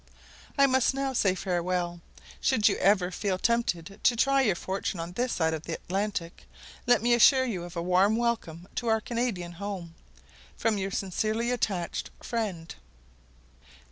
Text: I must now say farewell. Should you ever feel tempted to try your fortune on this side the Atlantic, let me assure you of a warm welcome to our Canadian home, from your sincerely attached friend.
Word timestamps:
I 0.57 0.65
must 0.65 0.95
now 0.95 1.13
say 1.13 1.35
farewell. 1.35 2.01
Should 2.39 2.67
you 2.67 2.75
ever 2.77 3.11
feel 3.11 3.37
tempted 3.37 3.99
to 4.03 4.15
try 4.15 4.41
your 4.41 4.55
fortune 4.55 4.99
on 4.99 5.11
this 5.11 5.33
side 5.33 5.53
the 5.61 5.73
Atlantic, 5.75 6.47
let 6.87 7.03
me 7.03 7.13
assure 7.13 7.45
you 7.45 7.63
of 7.65 7.75
a 7.75 7.83
warm 7.83 8.15
welcome 8.17 8.67
to 8.77 8.87
our 8.87 8.99
Canadian 8.99 9.51
home, 9.51 9.93
from 10.57 10.79
your 10.79 10.89
sincerely 10.89 11.51
attached 11.51 12.09
friend. 12.19 12.73